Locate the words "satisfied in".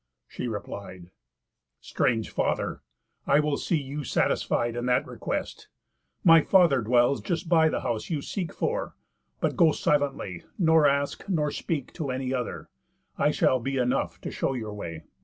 4.03-4.87